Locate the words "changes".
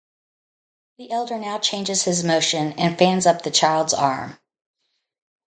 1.59-2.01